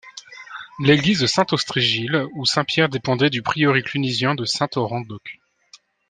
L'église 0.79 1.27
Saint-Austrégésile 1.27 2.25
ou 2.33 2.43
Saint-Pierre 2.43 2.89
dépendait 2.89 3.29
du 3.29 3.43
prieuré 3.43 3.83
clunisien 3.83 4.33
de 4.33 4.45
Saint-Orens 4.45 5.01
d'Auch. 5.05 5.37